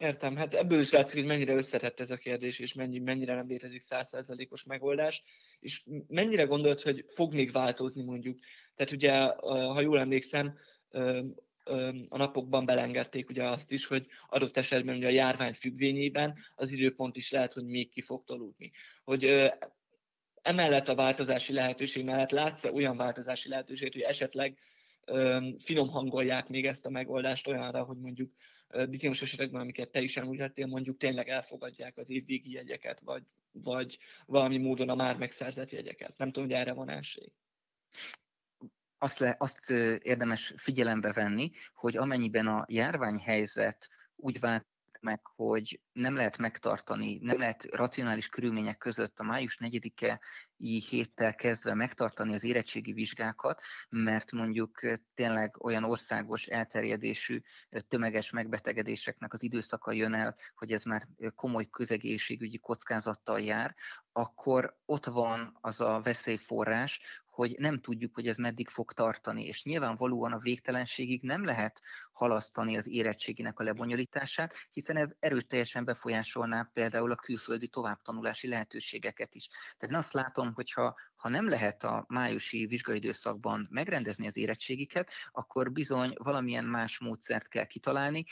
Értem, 0.00 0.36
hát 0.36 0.54
ebből 0.54 0.80
is 0.80 0.90
látszik, 0.90 1.18
hogy 1.18 1.28
mennyire 1.28 1.54
összetett 1.54 2.00
ez 2.00 2.10
a 2.10 2.16
kérdés, 2.16 2.58
és 2.58 2.74
mennyi, 2.74 2.98
mennyire 2.98 3.34
nem 3.34 3.48
létezik 3.48 3.80
százszerzalékos 3.80 4.64
megoldás, 4.64 5.22
és 5.60 5.82
mennyire 6.06 6.44
gondolt, 6.44 6.82
hogy 6.82 7.04
fog 7.08 7.34
még 7.34 7.52
változni 7.52 8.02
mondjuk. 8.02 8.38
Tehát 8.74 8.92
ugye, 8.92 9.24
ha 9.66 9.80
jól 9.80 10.00
emlékszem, 10.00 10.58
a 12.08 12.16
napokban 12.16 12.66
belengedték 12.66 13.28
ugye 13.28 13.44
azt 13.44 13.72
is, 13.72 13.86
hogy 13.86 14.06
adott 14.28 14.56
esetben 14.56 14.96
ugye 14.96 15.06
a 15.06 15.10
járvány 15.10 15.54
függvényében 15.54 16.36
az 16.54 16.72
időpont 16.72 17.16
is 17.16 17.30
lehet, 17.30 17.52
hogy 17.52 17.64
még 17.64 17.90
ki 17.90 18.00
fog 18.00 18.24
tolódni. 18.24 18.70
Hogy 19.04 19.50
emellett 20.42 20.88
a 20.88 20.94
változási 20.94 21.52
lehetőség 21.52 22.04
mellett 22.04 22.30
látsz 22.30 22.64
olyan 22.64 22.96
változási 22.96 23.48
lehetőséget, 23.48 23.92
hogy 23.92 24.02
esetleg 24.02 24.58
finom 25.58 25.88
hangolják 25.88 26.48
még 26.48 26.66
ezt 26.66 26.86
a 26.86 26.90
megoldást 26.90 27.46
olyanra, 27.46 27.82
hogy 27.82 27.98
mondjuk 27.98 28.32
bizonyos 28.88 29.22
esetekben, 29.22 29.60
amiket 29.60 29.90
te 29.90 30.00
is 30.00 30.16
említettél, 30.16 30.66
mondjuk 30.66 30.96
tényleg 30.96 31.28
elfogadják 31.28 31.96
az 31.96 32.10
évvégi 32.10 32.52
jegyeket, 32.52 33.00
vagy, 33.00 33.22
vagy 33.52 33.98
valami 34.26 34.58
módon 34.58 34.88
a 34.88 34.94
már 34.94 35.16
megszerzett 35.16 35.70
jegyeket. 35.70 36.18
Nem 36.18 36.32
tudom, 36.32 36.48
hogy 36.48 36.58
erre 36.58 36.72
van 36.72 36.88
esély. 36.88 37.32
Azt, 38.98 39.18
le, 39.18 39.36
azt 39.38 39.70
érdemes 40.02 40.52
figyelembe 40.56 41.12
venni, 41.12 41.50
hogy 41.74 41.96
amennyiben 41.96 42.46
a 42.46 42.64
járványhelyzet 42.68 43.88
úgy 44.16 44.40
vált 44.40 44.66
meg, 45.00 45.20
hogy 45.36 45.80
nem 45.92 46.14
lehet 46.14 46.38
megtartani, 46.38 47.18
nem 47.22 47.38
lehet 47.38 47.64
racionális 47.70 48.28
körülmények 48.28 48.78
között 48.78 49.18
a 49.18 49.24
május 49.24 49.58
4-e 49.60 50.20
héttel 50.88 51.34
kezdve 51.34 51.74
megtartani 51.74 52.34
az 52.34 52.44
érettségi 52.44 52.92
vizsgákat, 52.92 53.62
mert 53.88 54.32
mondjuk 54.32 54.80
tényleg 55.14 55.64
olyan 55.64 55.84
országos 55.84 56.46
elterjedésű 56.46 57.40
tömeges 57.88 58.30
megbetegedéseknek 58.30 59.32
az 59.32 59.42
időszaka 59.42 59.92
jön 59.92 60.14
el, 60.14 60.36
hogy 60.54 60.72
ez 60.72 60.84
már 60.84 61.08
komoly 61.34 61.66
közegészségügyi 61.70 62.58
kockázattal 62.58 63.40
jár, 63.40 63.74
akkor 64.12 64.76
ott 64.84 65.06
van 65.06 65.58
az 65.60 65.80
a 65.80 66.00
veszélyforrás, 66.02 67.00
hogy 67.26 67.54
nem 67.58 67.80
tudjuk, 67.80 68.14
hogy 68.14 68.28
ez 68.28 68.36
meddig 68.36 68.68
fog 68.68 68.92
tartani, 68.92 69.44
és 69.44 69.64
nyilvánvalóan 69.64 70.32
a 70.32 70.38
végtelenségig 70.38 71.22
nem 71.22 71.44
lehet 71.44 71.82
halasztani 72.20 72.76
az 72.76 72.88
érettséginek 72.88 73.58
a 73.58 73.62
lebonyolítását, 73.62 74.54
hiszen 74.70 74.96
ez 74.96 75.12
erőteljesen 75.18 75.84
befolyásolná 75.84 76.70
például 76.72 77.10
a 77.12 77.14
külföldi 77.14 77.68
továbbtanulási 77.68 78.48
lehetőségeket 78.48 79.34
is. 79.34 79.48
Tehát 79.48 79.94
én 79.94 79.94
azt 79.94 80.12
látom, 80.12 80.52
hogyha 80.54 80.94
ha 81.20 81.28
nem 81.28 81.48
lehet 81.48 81.82
a 81.82 82.04
májusi 82.08 82.66
vizsgaidőszakban 82.66 83.68
megrendezni 83.70 84.26
az 84.26 84.36
érettségiket, 84.36 85.12
akkor 85.32 85.72
bizony 85.72 86.14
valamilyen 86.16 86.64
más 86.64 86.98
módszert 86.98 87.48
kell 87.48 87.64
kitalálni. 87.64 88.24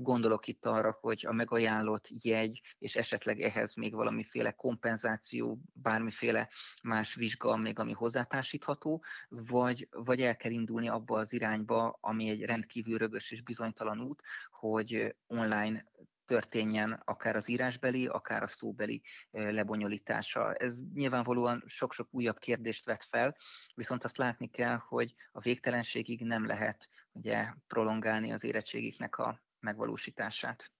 Gondolok 0.00 0.46
itt 0.46 0.66
arra, 0.66 0.98
hogy 1.00 1.24
a 1.26 1.32
megajánlott 1.32 2.08
jegy, 2.22 2.60
és 2.78 2.96
esetleg 2.96 3.40
ehhez 3.40 3.74
még 3.74 3.94
valamiféle 3.94 4.52
kompenzáció, 4.52 5.60
bármiféle 5.72 6.48
más 6.82 7.14
vizsga, 7.14 7.56
még 7.56 7.78
ami 7.78 7.92
hozzátársítható, 7.92 9.04
vagy, 9.28 9.88
vagy 9.90 10.22
el 10.22 10.36
kell 10.36 10.50
indulni 10.50 10.88
abba 10.88 11.18
az 11.18 11.32
irányba, 11.32 11.98
ami 12.00 12.28
egy 12.28 12.42
rendkívül 12.42 12.98
rögös 12.98 13.30
és 13.36 13.42
bizonytalan 13.42 14.00
út, 14.00 14.22
hogy 14.50 15.16
online 15.26 15.84
történjen 16.24 17.02
akár 17.04 17.36
az 17.36 17.48
írásbeli, 17.48 18.06
akár 18.06 18.42
a 18.42 18.46
szóbeli 18.46 19.02
lebonyolítása. 19.30 20.54
Ez 20.54 20.78
nyilvánvalóan 20.94 21.62
sok-sok 21.66 22.08
újabb 22.10 22.38
kérdést 22.38 22.84
vet 22.84 23.04
fel, 23.04 23.36
viszont 23.74 24.04
azt 24.04 24.16
látni 24.16 24.50
kell, 24.50 24.76
hogy 24.76 25.14
a 25.32 25.40
végtelenségig 25.40 26.20
nem 26.20 26.46
lehet 26.46 26.90
ugye 27.12 27.46
prolongálni 27.66 28.32
az 28.32 28.44
érettségiknek 28.44 29.18
a 29.18 29.42
megvalósítását. 29.60 30.72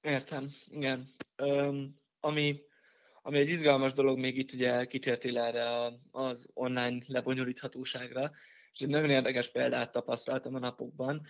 Értem, 0.00 0.50
igen. 0.66 1.08
Um, 1.42 1.94
ami, 2.20 2.60
ami 3.22 3.38
egy 3.38 3.48
izgalmas 3.48 3.92
dolog, 3.92 4.18
még 4.18 4.38
itt 4.38 4.52
ugye 4.52 4.84
kitértél 4.84 5.38
erre 5.38 5.66
az 6.10 6.50
online 6.54 6.98
lebonyolíthatóságra, 7.06 8.30
és 8.74 8.80
egy 8.80 8.88
nagyon 8.88 9.10
érdekes 9.10 9.50
példát 9.50 9.92
tapasztaltam 9.92 10.54
a 10.54 10.58
napokban. 10.58 11.26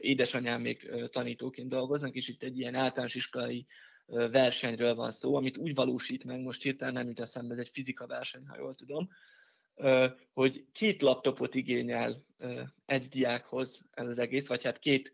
Édesanyám 0.00 0.60
még 0.60 0.90
tanítóként 1.10 1.68
dolgoznak, 1.68 2.14
és 2.14 2.28
itt 2.28 2.42
egy 2.42 2.58
ilyen 2.58 2.74
általános 2.74 3.14
iskolai 3.14 3.66
versenyről 4.06 4.94
van 4.94 5.12
szó, 5.12 5.34
amit 5.34 5.56
úgy 5.56 5.74
valósít 5.74 6.24
meg, 6.24 6.40
most 6.40 6.62
hirtelen 6.62 6.94
nem 6.94 7.06
jut 7.06 7.20
eszembe, 7.20 7.54
ez 7.54 7.60
egy 7.60 7.68
fizika 7.68 8.06
verseny, 8.06 8.46
ha 8.46 8.56
jól 8.58 8.74
tudom, 8.74 9.08
hogy 10.32 10.66
két 10.72 11.02
laptopot 11.02 11.54
igényel 11.54 12.16
egy 12.86 13.06
diákhoz 13.06 13.88
ez 13.90 14.08
az 14.08 14.18
egész, 14.18 14.48
vagy 14.48 14.64
hát 14.64 14.78
két 14.78 15.12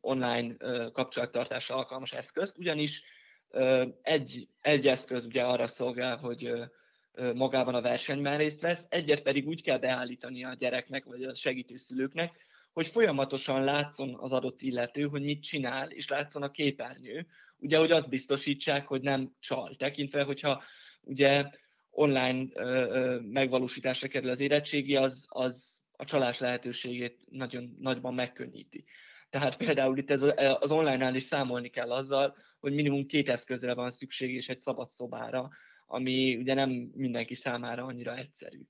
online 0.00 0.56
kapcsolattartásra 0.92 1.76
alkalmas 1.76 2.12
eszközt, 2.12 2.58
ugyanis 2.58 3.02
egy, 4.02 4.48
egy 4.60 4.86
eszköz 4.86 5.26
ugye 5.26 5.42
arra 5.42 5.66
szolgál, 5.66 6.16
hogy 6.16 6.52
magában 7.34 7.74
a 7.74 7.80
versenyben 7.80 8.38
részt 8.38 8.60
vesz, 8.60 8.86
egyet 8.88 9.22
pedig 9.22 9.46
úgy 9.46 9.62
kell 9.62 9.78
beállítani 9.78 10.44
a 10.44 10.54
gyereknek, 10.54 11.04
vagy 11.04 11.22
a 11.22 11.34
segítő 11.34 11.76
szülőknek, 11.76 12.36
hogy 12.72 12.86
folyamatosan 12.86 13.64
látszon 13.64 14.16
az 14.20 14.32
adott 14.32 14.62
illető, 14.62 15.02
hogy 15.02 15.22
mit 15.22 15.42
csinál, 15.42 15.90
és 15.90 16.08
látszon 16.08 16.42
a 16.42 16.50
képernyő. 16.50 17.26
Ugye, 17.56 17.78
hogy 17.78 17.90
azt 17.90 18.08
biztosítsák, 18.08 18.86
hogy 18.86 19.00
nem 19.00 19.34
csal. 19.40 19.76
Tekintve, 19.76 20.22
hogyha 20.22 20.62
ugye 21.00 21.44
online 21.90 22.46
ö, 22.54 22.62
ö, 22.62 23.20
megvalósításra 23.20 24.08
kerül 24.08 24.30
az 24.30 24.40
érettségi, 24.40 24.96
az, 24.96 25.26
az 25.28 25.82
a 25.96 26.04
csalás 26.04 26.38
lehetőségét 26.38 27.18
nagyon 27.30 27.76
nagyban 27.80 28.14
megkönnyíti. 28.14 28.84
Tehát 29.30 29.56
például 29.56 29.98
itt 29.98 30.10
ez 30.10 30.22
az 30.60 30.70
online-nál 30.70 31.14
is 31.14 31.22
számolni 31.22 31.68
kell 31.68 31.90
azzal, 31.90 32.36
hogy 32.60 32.74
minimum 32.74 33.06
két 33.06 33.28
eszközre 33.28 33.74
van 33.74 33.90
szükség, 33.90 34.34
és 34.34 34.48
egy 34.48 34.60
szabad 34.60 34.90
szobára, 34.90 35.50
ami 35.86 36.36
ugye 36.36 36.54
nem 36.54 36.70
mindenki 36.94 37.34
számára 37.34 37.84
annyira 37.84 38.16
egyszerű. 38.16 38.62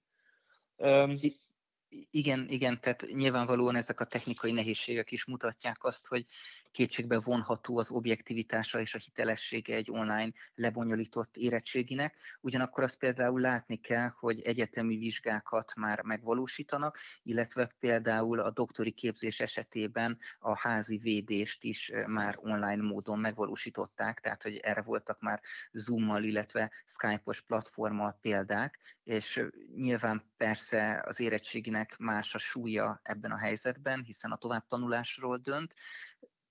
Igen, 2.11 2.47
igen, 2.49 2.81
tehát 2.81 3.07
nyilvánvalóan 3.13 3.77
ezek 3.77 4.01
a 4.01 4.05
technikai 4.05 4.53
nehézségek 4.53 5.11
is 5.11 5.25
mutatják 5.25 5.85
azt, 5.85 6.07
hogy 6.07 6.27
kétségbe 6.71 7.21
vonható 7.21 7.79
az 7.79 7.91
objektivitása 7.91 8.81
és 8.81 8.95
a 8.95 8.99
hitelessége 8.99 9.75
egy 9.75 9.91
online 9.91 10.33
lebonyolított 10.55 11.37
érettséginek. 11.37 12.15
Ugyanakkor 12.41 12.83
azt 12.83 12.99
például 12.99 13.41
látni 13.41 13.77
kell, 13.77 14.09
hogy 14.19 14.41
egyetemi 14.41 14.97
vizsgákat 14.97 15.75
már 15.75 16.03
megvalósítanak, 16.03 16.99
illetve 17.23 17.75
például 17.79 18.41
a 18.41 18.51
doktori 18.51 18.91
képzés 18.91 19.41
esetében 19.41 20.19
a 20.39 20.59
házi 20.59 20.97
védést 20.97 21.65
is 21.65 21.93
már 22.07 22.39
online 22.39 22.83
módon 22.83 23.19
megvalósították, 23.19 24.21
tehát 24.21 24.43
hogy 24.43 24.57
erre 24.57 24.83
voltak 24.83 25.21
már 25.21 25.41
Zoom-mal, 25.73 26.23
illetve 26.23 26.73
Skype-os 26.87 27.41
platformmal 27.41 28.19
példák, 28.21 28.79
és 29.05 29.43
nyilván 29.77 30.33
persze 30.37 31.03
az 31.07 31.21
érettséginek 31.21 31.84
más 31.99 32.35
a 32.35 32.39
súlya 32.39 33.01
ebben 33.03 33.31
a 33.31 33.39
helyzetben, 33.39 34.03
hiszen 34.03 34.31
a 34.31 34.37
továbbtanulásról 34.37 35.39
dönt, 35.39 35.75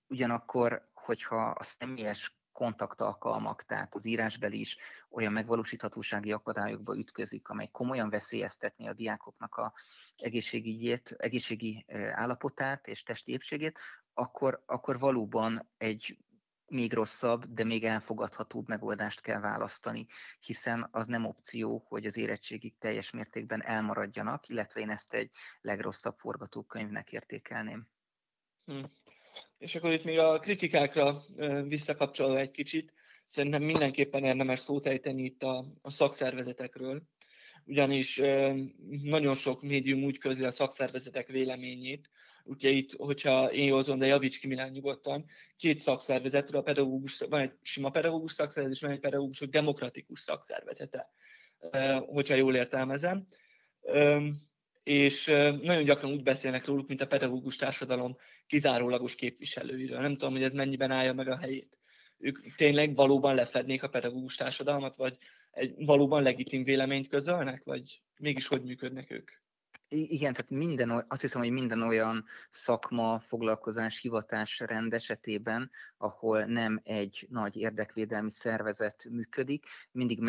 Ugyanakkor, 0.06 0.90
hogyha 0.92 1.50
a 1.50 1.62
személyes 1.62 2.38
kontaktalkalmak, 2.52 3.62
tehát 3.62 3.94
az 3.94 4.04
írásbeli 4.04 4.60
is 4.60 4.76
olyan 5.10 5.32
megvalósíthatósági 5.32 6.32
akadályokba 6.32 6.96
ütközik, 6.96 7.48
amely 7.48 7.68
komolyan 7.72 8.10
veszélyeztetni 8.10 8.88
a 8.88 8.92
diákoknak 8.92 9.54
a 9.54 9.74
egészségügyét, 10.16 11.14
egészségi 11.18 11.84
állapotát 12.12 12.86
és 12.86 13.02
testi 13.02 13.32
épségét, 13.32 13.78
akkor, 14.12 14.62
akkor 14.66 14.98
valóban 14.98 15.70
egy 15.76 16.18
még 16.66 16.92
rosszabb, 16.92 17.44
de 17.44 17.64
még 17.64 17.84
elfogadhatóbb 17.84 18.68
megoldást 18.68 19.20
kell 19.20 19.40
választani, 19.40 20.06
hiszen 20.40 20.88
az 20.90 21.06
nem 21.06 21.24
opció, 21.24 21.84
hogy 21.88 22.06
az 22.06 22.16
érettségig 22.16 22.78
teljes 22.78 23.10
mértékben 23.10 23.64
elmaradjanak, 23.64 24.48
illetve 24.48 24.80
én 24.80 24.90
ezt 24.90 25.14
egy 25.14 25.30
legrosszabb 25.60 26.16
forgatókönyvnek 26.16 27.12
értékelném. 27.12 27.88
Hm. 28.64 28.84
És 29.58 29.74
akkor 29.74 29.92
itt 29.92 30.04
még 30.04 30.18
a 30.18 30.38
kritikákra 30.38 31.22
visszakapcsolva 31.62 32.38
egy 32.38 32.50
kicsit, 32.50 32.92
szerintem 33.24 33.62
mindenképpen 33.62 34.24
érdemes 34.24 34.58
szót 34.58 34.86
ejteni 34.86 35.22
itt 35.22 35.42
a, 35.42 35.64
a 35.82 35.90
szakszervezetekről, 35.90 37.02
ugyanis 37.66 38.20
nagyon 39.02 39.34
sok 39.34 39.62
médium 39.62 40.02
úgy 40.02 40.18
közli 40.18 40.44
a 40.44 40.50
szakszervezetek 40.50 41.28
véleményét, 41.28 42.10
Ugye 42.46 42.68
itt, 42.68 42.92
hogyha 42.92 43.52
én 43.52 43.66
jól 43.66 43.82
tudom, 43.82 43.98
de 43.98 44.06
javíts 44.06 44.38
ki 44.38 44.46
Milán 44.46 44.70
nyugodtan, 44.70 45.24
két 45.56 45.80
szakszervezetről, 45.80 46.60
a 46.60 46.64
pedagógus, 46.64 47.18
van 47.18 47.40
egy 47.40 47.52
sima 47.62 47.90
pedagógus 47.90 48.32
szakszervezet, 48.32 48.76
és 48.76 48.82
van 48.82 48.90
egy 48.90 49.00
pedagógusok 49.00 49.48
demokratikus 49.48 50.20
szakszervezete, 50.20 51.10
hogyha 52.06 52.34
jól 52.34 52.54
értelmezem. 52.54 53.26
És 54.82 55.24
nagyon 55.62 55.84
gyakran 55.84 56.12
úgy 56.12 56.22
beszélnek 56.22 56.64
róluk, 56.64 56.88
mint 56.88 57.00
a 57.00 57.06
pedagógus 57.06 57.56
társadalom 57.56 58.16
kizárólagos 58.46 59.14
képviselőiről. 59.14 60.00
Nem 60.00 60.16
tudom, 60.16 60.32
hogy 60.32 60.42
ez 60.42 60.52
mennyiben 60.52 60.90
állja 60.90 61.12
meg 61.12 61.28
a 61.28 61.36
helyét. 61.36 61.78
Ők 62.18 62.54
tényleg 62.54 62.94
valóban 62.94 63.34
lefednék 63.34 63.82
a 63.82 63.88
pedagógus 63.88 64.36
társadalmat, 64.36 64.96
vagy 64.96 65.16
egy 65.50 65.74
valóban 65.84 66.22
legitim 66.22 66.64
véleményt 66.64 67.08
közölnek, 67.08 67.64
vagy 67.64 68.02
mégis 68.18 68.46
hogy 68.46 68.62
működnek 68.62 69.10
ők? 69.10 69.30
igen, 69.94 70.32
tehát 70.32 70.50
minden, 70.50 71.04
azt 71.08 71.20
hiszem, 71.20 71.40
hogy 71.40 71.50
minden 71.50 71.82
olyan 71.82 72.24
szakma, 72.50 73.20
foglalkozás, 73.20 74.00
hivatás 74.00 74.60
rend 74.60 74.94
esetében, 74.94 75.70
ahol 75.96 76.44
nem 76.44 76.80
egy 76.82 77.26
nagy 77.30 77.56
érdekvédelmi 77.56 78.30
szervezet 78.30 79.04
működik, 79.10 79.66
mindig 79.90 80.20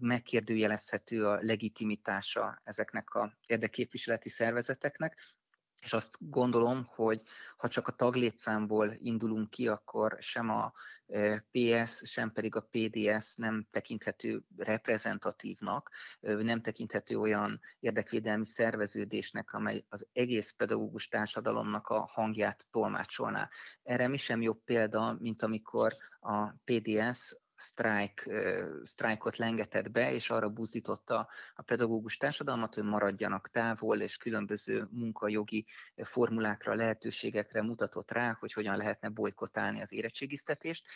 megkérdőjelezhető 0.00 1.26
a 1.26 1.38
legitimitása 1.40 2.60
ezeknek 2.64 3.10
a 3.10 3.38
érdekképviseleti 3.46 4.28
szervezeteknek, 4.28 5.18
és 5.82 5.92
azt 5.92 6.16
gondolom, 6.18 6.84
hogy 6.84 7.22
ha 7.56 7.68
csak 7.68 7.88
a 7.88 7.92
taglétszámból 7.92 8.96
indulunk 8.98 9.50
ki, 9.50 9.68
akkor 9.68 10.16
sem 10.20 10.50
a 10.50 10.72
e, 11.06 11.46
PS, 11.50 12.02
sem 12.04 12.32
pedig 12.32 12.56
a 12.56 12.68
PDS 12.70 13.36
nem 13.36 13.66
tekinthető 13.70 14.42
reprezentatívnak, 14.56 15.90
nem 16.20 16.60
tekinthető 16.60 17.18
olyan 17.18 17.60
érdekvédelmi 17.80 18.46
szerveződésnek, 18.46 19.52
amely 19.52 19.84
az 19.88 20.06
egész 20.12 20.50
pedagógus 20.56 21.08
társadalomnak 21.08 21.88
a 21.88 22.08
hangját 22.12 22.66
tolmácsolná. 22.70 23.48
Erre 23.82 24.08
mi 24.08 24.16
sem 24.16 24.40
jobb 24.40 24.64
példa, 24.64 25.16
mint 25.20 25.42
amikor 25.42 25.96
a 26.20 26.46
PDS 26.64 27.36
sztrájk, 27.60 28.30
sztrájkot 28.82 29.36
lengetett 29.36 29.90
be, 29.90 30.12
és 30.12 30.30
arra 30.30 30.48
buzdította 30.48 31.28
a 31.54 31.62
pedagógus 31.62 32.16
társadalmat, 32.16 32.74
hogy 32.74 32.84
maradjanak 32.84 33.50
távol, 33.50 34.00
és 34.00 34.16
különböző 34.16 34.88
munkajogi 34.90 35.66
formulákra, 35.96 36.74
lehetőségekre 36.74 37.62
mutatott 37.62 38.10
rá, 38.10 38.36
hogy 38.40 38.52
hogyan 38.52 38.76
lehetne 38.76 39.08
bolykotálni 39.08 39.80
az 39.80 39.92
érettségiztetést. 39.92 40.86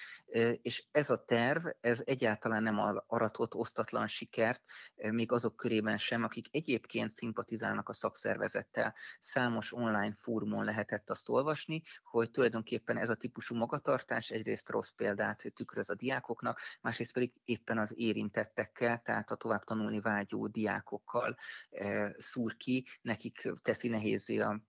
És 0.62 0.84
ez 0.90 1.10
a 1.10 1.24
terv, 1.24 1.66
ez 1.80 2.02
egyáltalán 2.04 2.62
nem 2.62 2.78
aratott 3.06 3.54
osztatlan 3.54 4.06
sikert, 4.06 4.62
még 4.94 5.32
azok 5.32 5.56
körében 5.56 5.98
sem, 5.98 6.24
akik 6.24 6.46
egyébként 6.50 7.12
szimpatizálnak 7.12 7.88
a 7.88 7.92
szakszervezettel. 7.92 8.94
Számos 9.20 9.72
online 9.72 10.14
fórumon 10.16 10.64
lehetett 10.64 11.10
azt 11.10 11.28
olvasni, 11.28 11.82
hogy 12.02 12.30
tulajdonképpen 12.30 12.96
ez 12.96 13.08
a 13.08 13.14
típusú 13.14 13.54
magatartás 13.54 14.30
egyrészt 14.30 14.68
rossz 14.68 14.90
példát 14.90 15.52
tükröz 15.54 15.90
a 15.90 15.94
diákoknak, 15.94 16.51
tanulóknak, 16.52 16.80
másrészt 16.80 17.12
pedig 17.12 17.32
éppen 17.44 17.78
az 17.78 17.94
érintettekkel, 17.96 19.00
tehát 19.00 19.30
a 19.30 19.36
tovább 19.36 19.64
tanulni 19.64 20.00
vágyó 20.00 20.46
diákokkal 20.46 21.36
e, 21.70 22.14
szúr 22.18 22.56
ki, 22.56 22.86
nekik 23.02 23.52
teszi 23.62 23.88
nehézé 23.88 24.38
a 24.38 24.60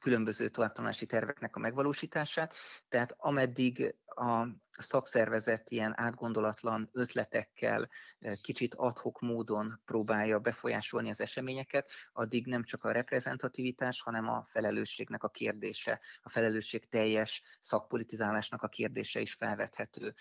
különböző 0.00 0.48
továbbtanulási 0.48 1.06
terveknek 1.06 1.56
a 1.56 1.60
megvalósítását. 1.60 2.54
Tehát 2.88 3.14
ameddig 3.18 3.94
a 4.04 4.46
szakszervezet 4.70 5.70
ilyen 5.70 5.92
átgondolatlan 5.96 6.88
ötletekkel, 6.92 7.88
e, 8.18 8.36
kicsit 8.36 8.74
adhok 8.74 9.20
módon 9.20 9.80
próbálja 9.84 10.38
befolyásolni 10.38 11.10
az 11.10 11.20
eseményeket, 11.20 11.90
addig 12.12 12.46
nem 12.46 12.64
csak 12.64 12.84
a 12.84 12.92
reprezentativitás, 12.92 14.02
hanem 14.02 14.28
a 14.28 14.42
felelősségnek 14.42 15.22
a 15.22 15.28
kérdése, 15.28 16.00
a 16.22 16.28
felelősség 16.28 16.88
teljes 16.88 17.42
szakpolitizálásnak 17.60 18.62
a 18.62 18.68
kérdése 18.68 19.20
is 19.20 19.34
felvethető 19.34 20.14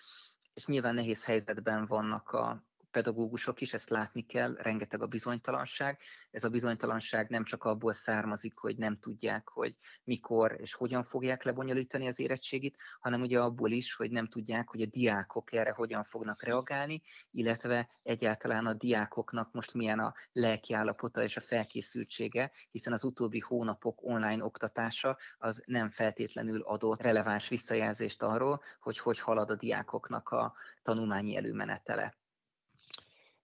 és 0.53 0.65
nyilván 0.65 0.95
nehéz 0.95 1.25
helyzetben 1.25 1.85
vannak 1.85 2.29
a 2.31 2.63
pedagógusok 2.91 3.62
is, 3.62 3.73
ezt 3.73 3.89
látni 3.89 4.21
kell, 4.25 4.56
rengeteg 4.56 5.01
a 5.01 5.08
bizonytalanság. 5.08 5.99
Ez 6.32 6.43
a 6.43 6.49
bizonytalanság 6.49 7.30
nem 7.30 7.43
csak 7.43 7.63
abból 7.63 7.93
származik, 7.93 8.58
hogy 8.58 8.77
nem 8.77 8.99
tudják, 8.99 9.47
hogy 9.47 9.75
mikor 10.04 10.56
és 10.60 10.73
hogyan 10.73 11.04
fogják 11.04 11.43
lebonyolítani 11.43 12.08
az 12.08 12.19
érettségit, 12.19 12.77
hanem 12.99 13.21
ugye 13.21 13.39
abból 13.39 13.71
is, 13.71 13.93
hogy 13.93 14.12
nem 14.12 14.27
tudják, 14.27 14.69
hogy 14.69 14.82
a 14.82 14.86
diákok 14.86 15.54
erre 15.54 15.71
hogyan 15.71 16.04
fognak 16.04 16.43
reagálni, 16.43 17.01
illetve 17.32 17.89
egyáltalán 18.04 18.65
a 18.65 18.73
diákoknak 18.73 19.54
most 19.54 19.73
milyen 19.73 19.99
a 19.99 20.13
lelkiállapota 20.32 21.23
és 21.23 21.38
a 21.38 21.41
felkészültsége, 21.41 22.51
hiszen 22.71 22.93
az 22.93 23.04
utóbbi 23.04 23.39
hónapok 23.39 23.99
online 24.04 24.43
oktatása 24.43 25.17
az 25.38 25.63
nem 25.65 25.89
feltétlenül 25.89 26.62
adott 26.62 27.01
releváns 27.01 27.47
visszajelzést 27.47 28.23
arról, 28.23 28.62
hogy 28.80 28.97
hogy 28.97 29.19
halad 29.19 29.49
a 29.49 29.56
diákoknak 29.56 30.30
a 30.30 30.54
tanulmányi 30.84 31.36
előmenetele. 31.36 32.19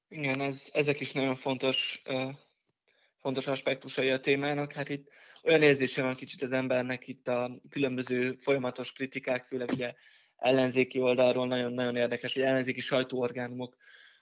Igen, 0.09 0.41
ez, 0.41 0.69
ezek 0.73 0.99
is 0.99 1.11
nagyon 1.11 1.35
fontos, 1.35 2.01
fontos 3.21 3.47
aspektusai 3.47 4.09
a 4.09 4.19
témának. 4.19 4.73
Hát 4.73 4.89
itt 4.89 5.07
olyan 5.43 5.61
érzése 5.61 6.01
van 6.01 6.15
kicsit 6.15 6.41
az 6.41 6.51
embernek 6.51 7.07
itt 7.07 7.27
a 7.27 7.59
különböző 7.69 8.35
folyamatos 8.39 8.91
kritikák, 8.93 9.45
főleg 9.45 9.69
ugye 9.71 9.93
ellenzéki 10.37 10.99
oldalról 10.99 11.47
nagyon-nagyon 11.47 11.95
érdekes, 11.95 12.33
hogy 12.33 12.43
ellenzéki 12.43 12.79
sajtóorgánumok 12.79 13.77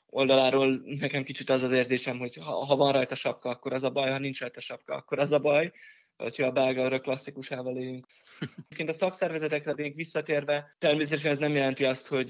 oldaláról 0.06 0.82
nekem 0.84 1.24
kicsit 1.24 1.50
az 1.50 1.62
az 1.62 1.72
érzésem, 1.72 2.18
hogy 2.18 2.36
ha, 2.36 2.66
ha 2.66 2.76
van 2.76 2.92
rajta 2.92 3.16
sapka, 3.16 3.50
akkor 3.50 3.74
az 3.74 3.84
a 3.84 3.90
baj, 3.90 4.10
ha 4.10 4.18
nincs 4.18 4.40
rajta 4.40 4.60
sapka, 4.60 4.96
akkor 4.96 5.20
az 5.20 5.32
a 5.32 5.40
baj 5.40 5.72
hogyha 6.18 6.46
a 6.46 6.52
belga 6.52 7.00
klasszikusával 7.00 7.78
élünk. 7.78 8.06
Egyébként 8.40 8.90
a 8.90 8.94
szakszervezetekre 8.94 9.74
még 9.74 9.96
visszatérve, 9.96 10.76
természetesen 10.78 11.32
ez 11.32 11.38
nem 11.38 11.54
jelenti 11.54 11.86
azt, 11.86 12.08
hogy 12.08 12.30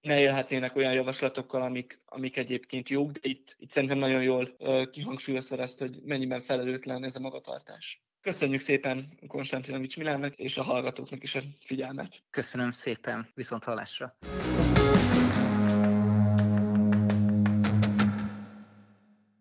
ne 0.00 0.20
élhetnének 0.20 0.76
olyan 0.76 0.92
javaslatokkal, 0.92 1.62
amik, 1.62 2.00
amik 2.04 2.36
egyébként 2.36 2.88
jók, 2.88 3.10
de 3.10 3.18
itt, 3.22 3.54
itt 3.58 3.70
szerintem 3.70 3.98
nagyon 3.98 4.22
jól 4.22 4.56
kihangsúlyozta 4.90 5.58
ezt, 5.58 5.78
hogy 5.78 6.00
mennyiben 6.02 6.40
felelőtlen 6.40 7.04
ez 7.04 7.16
a 7.16 7.20
magatartás. 7.20 8.02
Köszönjük 8.20 8.60
szépen 8.60 9.18
Konstantinovics 9.26 9.96
Milánnak 9.96 10.34
és 10.34 10.56
a 10.56 10.62
hallgatóknak 10.62 11.22
is 11.22 11.34
a 11.34 11.40
figyelmet. 11.60 12.22
Köszönöm 12.30 12.70
szépen, 12.70 13.30
viszont 13.34 13.64
hallásra. 13.64 14.16